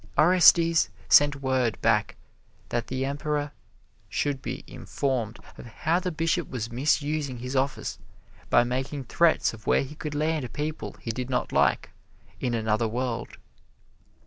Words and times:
Orestes 0.17 0.89
sent 1.09 1.43
word 1.43 1.79
back 1.79 2.15
that 2.69 2.87
the 2.87 3.05
Emperor 3.05 3.51
should 4.09 4.41
be 4.41 4.63
informed 4.65 5.37
of 5.59 5.63
how 5.67 5.99
this 5.99 6.11
Bishop 6.15 6.49
was 6.49 6.71
misusing 6.71 7.37
his 7.37 7.55
office 7.55 7.99
by 8.49 8.63
making 8.63 9.03
threats 9.03 9.53
of 9.53 9.67
where 9.67 9.83
he 9.83 9.93
could 9.93 10.15
land 10.15 10.51
people 10.53 10.95
he 11.01 11.11
did 11.11 11.29
not 11.29 11.51
like, 11.51 11.91
in 12.39 12.55
another 12.55 12.87
world. 12.87 13.37